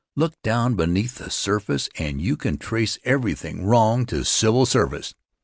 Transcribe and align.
Look 0.15 0.33
down 0.43 0.73
beneath 0.73 1.19
the 1.19 1.29
surface 1.29 1.87
and 1.95 2.19
you 2.19 2.35
can 2.35 2.57
trace 2.57 2.97
everything 3.03 3.63
wrong 3.67 4.07
to 4.07 4.25
civil 4.25 4.65
service. 4.65 5.13